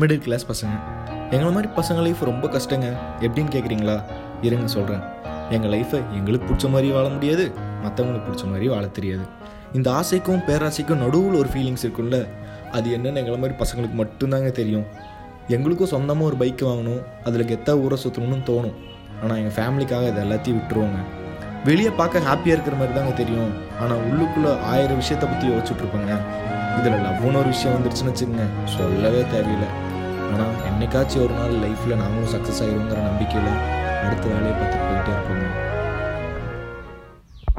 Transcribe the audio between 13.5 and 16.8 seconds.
பசங்களுக்கு மட்டும்தாங்க தெரியும். எங்களுக்கும் சொந்தமாக ஒரு பைக்